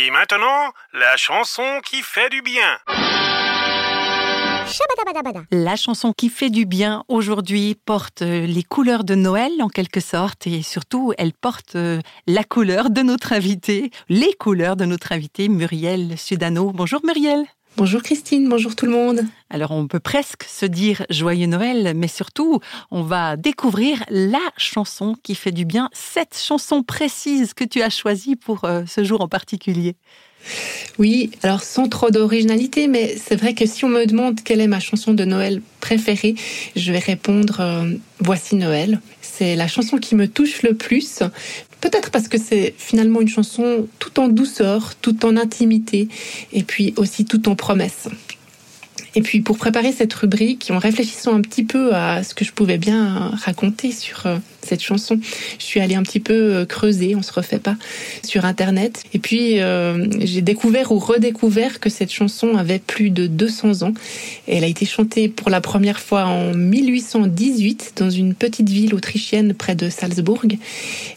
[0.00, 2.78] Et maintenant, la chanson qui fait du bien.
[5.50, 9.98] La chanson qui fait du bien aujourd'hui porte euh, les couleurs de Noël en quelque
[9.98, 15.10] sorte et surtout elle porte euh, la couleur de notre invité, les couleurs de notre
[15.10, 16.70] invité Muriel Sudano.
[16.70, 17.44] Bonjour Muriel.
[17.76, 19.20] Bonjour Christine, bonjour tout le monde.
[19.50, 22.60] Alors on peut presque se dire joyeux Noël, mais surtout
[22.90, 27.90] on va découvrir la chanson qui fait du bien, cette chanson précise que tu as
[27.90, 29.94] choisie pour euh, ce jour en particulier.
[30.98, 34.68] Oui, alors sans trop d'originalité, mais c'est vrai que si on me demande quelle est
[34.68, 36.34] ma chanson de Noël préférée,
[36.74, 39.00] je vais répondre euh, Voici Noël.
[39.20, 41.22] C'est la chanson qui me touche le plus.
[41.80, 46.08] Peut-être parce que c'est finalement une chanson tout en douceur, tout en intimité,
[46.52, 48.08] et puis aussi tout en promesse.
[49.14, 52.52] Et puis pour préparer cette rubrique, en réfléchissant un petit peu à ce que je
[52.52, 55.18] pouvais bien raconter sur euh, cette chanson,
[55.58, 57.76] je suis allée un petit peu euh, creuser, on se refait pas,
[58.24, 59.04] sur Internet.
[59.14, 63.94] Et puis euh, j'ai découvert ou redécouvert que cette chanson avait plus de 200 ans.
[64.46, 69.54] elle a été chantée pour la première fois en 1818 dans une petite ville autrichienne
[69.54, 70.42] près de Salzbourg.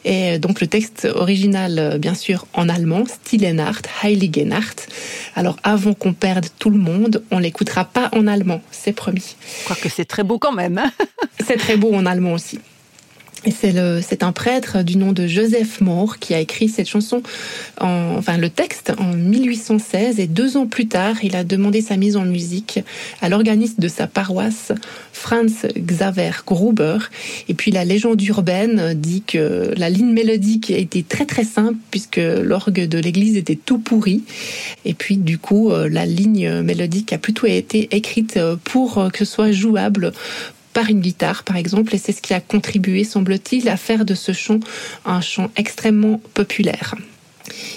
[0.05, 4.87] Et donc le texte original, bien sûr, en allemand, Stille Nacht, Heilige Nacht.
[5.35, 9.35] Alors avant qu'on perde tout le monde, on l'écoutera pas en allemand, c'est promis.
[9.81, 10.77] que c'est très beau quand même.
[10.77, 10.91] Hein.
[11.45, 12.59] c'est très beau en allemand aussi.
[13.49, 17.23] C'est un prêtre du nom de Joseph Moore qui a écrit cette chanson,
[17.79, 21.97] en, enfin le texte en 1816 et deux ans plus tard, il a demandé sa
[21.97, 22.81] mise en musique
[23.19, 24.73] à l'organiste de sa paroisse,
[25.11, 26.99] Franz Xaver Gruber.
[27.49, 32.21] Et puis la légende urbaine dit que la ligne mélodique était très très simple puisque
[32.21, 34.21] l'orgue de l'église était tout pourri.
[34.85, 39.33] Et puis du coup, euh, la ligne mélodique a plutôt été écrite pour que ce
[39.33, 40.13] soit jouable
[40.73, 44.15] par une guitare, par exemple, et c'est ce qui a contribué, semble-t-il, à faire de
[44.15, 44.59] ce chant
[45.05, 46.95] un chant extrêmement populaire.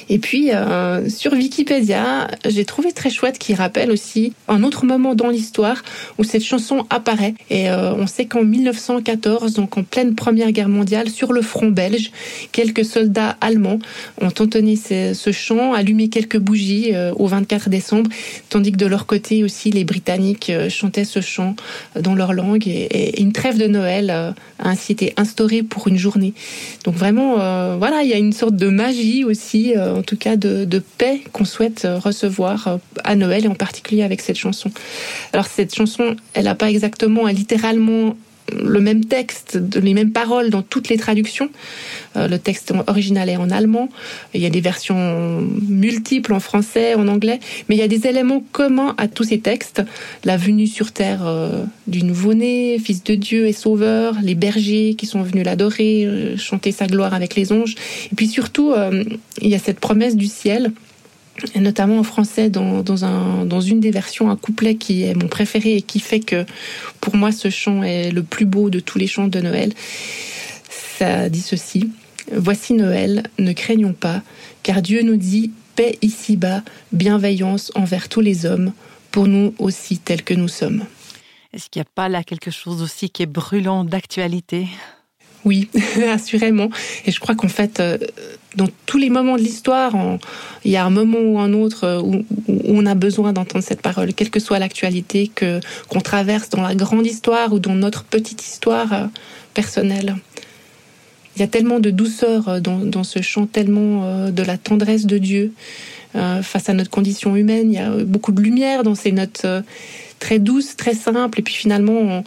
[0.09, 5.15] Et puis euh, sur Wikipédia, j'ai trouvé très chouette qu'il rappelle aussi un autre moment
[5.15, 5.83] dans l'histoire
[6.19, 7.35] où cette chanson apparaît.
[7.51, 11.69] Et euh, on sait qu'en 1914, donc en pleine Première Guerre mondiale, sur le front
[11.69, 12.11] belge,
[12.53, 13.79] quelques soldats allemands
[14.21, 18.11] ont entonné ce, chant, allumé quelques bougies euh, au 24 décembre,
[18.51, 21.57] tandis que de leur côté aussi les Britanniques chantaient ce chant
[22.01, 22.67] dans leur langue.
[22.69, 26.35] Et, une trêve de Noël a ainsi été instaurée pour une journée.
[26.85, 27.37] Donc vraiment,
[27.79, 31.23] voilà, il y a une sorte de magie aussi euh, en tout cas, de, paix
[31.33, 34.71] qu'on souhaite euh, recevoir euh, à Noël et en particulier avec cette chanson.
[35.33, 38.17] Alors cette chanson, elle n'a pas exactement, littéralement
[38.53, 41.49] le même texte, les mêmes paroles dans toutes les traductions.
[42.17, 43.89] Euh, le texte original est en allemand.
[44.35, 48.07] Il y a des versions multiples en français, en anglais, mais il y a des
[48.07, 49.83] éléments communs à tous ces textes.
[50.25, 55.07] La venue sur terre euh, du nouveau-né, fils de Dieu et sauveur, les bergers qui
[55.07, 57.75] sont venus l'adorer, euh, chanter sa gloire avec les anges.
[58.13, 58.75] Et puis surtout,
[59.41, 60.73] il y a cette promesse du ciel
[61.57, 65.29] notamment en français dans, dans, un, dans une des versions, un couplet qui est mon
[65.29, 66.45] préféré et qui fait que
[67.01, 69.73] pour moi ce chant est le plus beau de tous les chants de Noël.
[70.71, 71.91] Ça dit ceci.
[72.33, 74.23] Voici Noël, ne craignons pas,
[74.63, 76.63] car Dieu nous dit paix ici-bas,
[76.93, 78.73] bienveillance envers tous les hommes,
[79.11, 80.85] pour nous aussi tels que nous sommes.
[81.53, 84.67] Est-ce qu'il n'y a pas là quelque chose aussi qui est brûlant d'actualité?
[85.45, 85.69] Oui,
[86.13, 86.71] assurément.
[87.07, 87.99] Et je crois qu'en fait, euh,
[88.57, 89.93] dans tous les moments de l'histoire,
[90.65, 92.25] il y a un moment ou un autre euh, où,
[92.67, 96.75] on a besoin d'entendre cette parole, quelle que soit l'actualité que qu'on traverse dans la
[96.75, 99.07] grande histoire ou dans notre petite histoire euh,
[99.53, 100.17] personnelle.
[101.37, 105.53] Il y a tellement de douceur dans, ce chant, tellement de la tendresse de Dieu
[106.13, 107.73] face à notre condition humaine.
[107.73, 109.45] Il y a beaucoup de lumière dans ces notes
[110.21, 111.41] très douces, très simples.
[111.41, 112.23] Et puis finalement,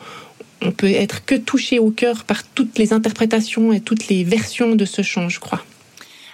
[0.61, 4.75] on peut être que touché au cœur par toutes les interprétations et toutes les versions
[4.75, 5.63] de ce chant, je crois.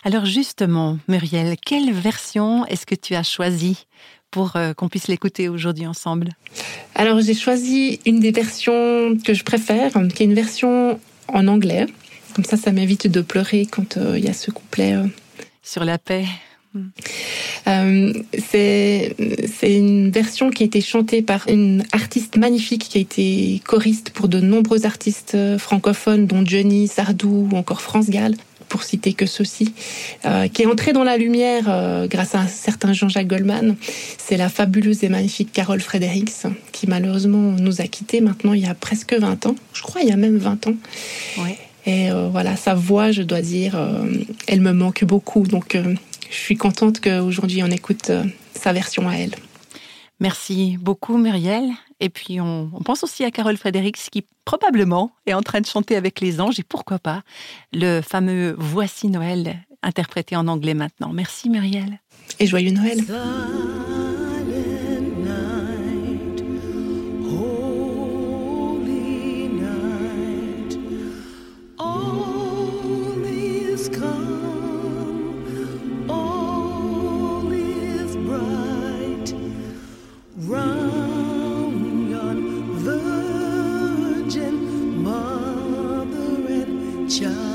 [0.03, 3.85] Alors justement, Muriel, quelle version est-ce que tu as choisie
[4.31, 6.29] pour euh, qu'on puisse l'écouter aujourd'hui ensemble?
[6.95, 11.85] Alors j'ai choisi une des versions que je préfère, qui est une version en anglais.
[12.35, 14.93] Comme ça, ça m'évite de pleurer quand euh, il y a ce couplet.
[14.93, 15.05] Euh.
[15.61, 16.25] Sur la paix.
[17.67, 19.15] Euh, c'est
[19.63, 24.27] une version qui a été chantée par une artiste magnifique qui a été choriste pour
[24.27, 28.35] de nombreux artistes francophones, dont Johnny, Sardou ou encore France Gall
[28.69, 29.71] pour citer que ceci,
[30.25, 33.75] euh, qui est entrée dans la lumière euh, grâce à un certain Jean-Jacques Goldman.
[34.17, 38.65] C'est la fabuleuse et magnifique Carole Fredericks, qui malheureusement nous a quittés maintenant il y
[38.65, 39.55] a presque 20 ans.
[39.73, 40.75] Je crois il y a même 20 ans.
[41.85, 43.77] Et voilà, sa voix, je dois dire,
[44.47, 45.45] elle me manque beaucoup.
[45.45, 45.77] Donc
[46.33, 48.23] je suis contente qu'aujourd'hui on écoute euh,
[48.55, 49.35] sa version à elle.
[50.19, 51.69] Merci beaucoup Muriel.
[51.99, 55.95] Et puis on, pense aussi à Carole Fredericks qui probablement est en train de chanter
[55.95, 57.21] avec les anges et pourquoi pas
[57.71, 61.13] le fameux Voici Noël interprétée en anglais maintenant.
[61.13, 61.99] Merci Muriel.
[62.39, 63.03] Et joyeux Noël.
[87.21, 87.52] each.